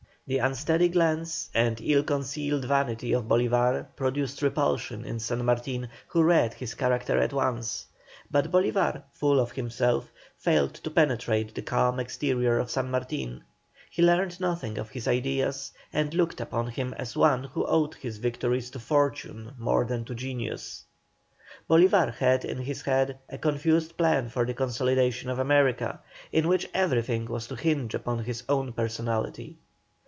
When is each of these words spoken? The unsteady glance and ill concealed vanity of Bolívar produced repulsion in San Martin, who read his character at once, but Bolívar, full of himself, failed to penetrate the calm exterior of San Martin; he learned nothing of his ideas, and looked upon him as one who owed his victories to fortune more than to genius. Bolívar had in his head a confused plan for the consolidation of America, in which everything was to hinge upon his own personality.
The 0.27 0.37
unsteady 0.37 0.87
glance 0.87 1.49
and 1.53 1.77
ill 1.81 2.03
concealed 2.03 2.63
vanity 2.63 3.11
of 3.11 3.25
Bolívar 3.25 3.87
produced 3.97 4.41
repulsion 4.41 5.03
in 5.03 5.19
San 5.19 5.43
Martin, 5.43 5.89
who 6.07 6.23
read 6.23 6.53
his 6.53 6.73
character 6.73 7.19
at 7.19 7.33
once, 7.33 7.85
but 8.29 8.49
Bolívar, 8.49 9.03
full 9.11 9.41
of 9.41 9.51
himself, 9.51 10.09
failed 10.37 10.73
to 10.75 10.89
penetrate 10.89 11.53
the 11.53 11.61
calm 11.61 11.99
exterior 11.99 12.59
of 12.59 12.71
San 12.71 12.89
Martin; 12.89 13.43
he 13.89 14.01
learned 14.01 14.39
nothing 14.39 14.77
of 14.77 14.89
his 14.91 15.05
ideas, 15.05 15.73
and 15.91 16.13
looked 16.13 16.39
upon 16.39 16.67
him 16.67 16.93
as 16.97 17.17
one 17.17 17.43
who 17.43 17.65
owed 17.65 17.95
his 17.95 18.17
victories 18.17 18.69
to 18.69 18.79
fortune 18.79 19.53
more 19.59 19.83
than 19.83 20.05
to 20.05 20.15
genius. 20.15 20.85
Bolívar 21.69 22.13
had 22.13 22.45
in 22.45 22.59
his 22.59 22.83
head 22.83 23.19
a 23.27 23.37
confused 23.37 23.97
plan 23.97 24.29
for 24.29 24.45
the 24.45 24.53
consolidation 24.53 25.29
of 25.29 25.39
America, 25.39 25.99
in 26.31 26.47
which 26.47 26.69
everything 26.73 27.25
was 27.25 27.47
to 27.47 27.55
hinge 27.57 27.93
upon 27.93 28.19
his 28.23 28.43
own 28.47 28.71
personality. 28.71 29.57